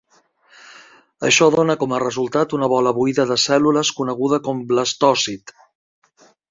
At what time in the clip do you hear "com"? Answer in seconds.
1.83-1.93, 4.49-4.67